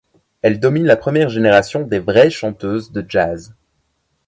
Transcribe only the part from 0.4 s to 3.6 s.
Elle domine la première génération des vraies chanteuses de jazz.